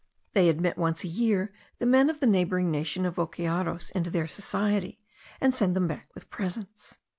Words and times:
They 0.33 0.49
admit, 0.49 0.79
once 0.79 1.03
a 1.03 1.07
year, 1.07 1.53
the 1.77 1.85
men 1.85 2.09
of 2.09 2.19
the 2.19 2.25
neighbouring 2.25 2.71
nation 2.71 3.05
of 3.05 3.17
Vokearos 3.17 3.91
into 3.91 4.09
their 4.09 4.25
society, 4.25 4.97
and 5.39 5.53
send 5.53 5.75
them 5.75 5.87
back 5.87 6.09
with 6.15 6.31
presents. 6.31 6.97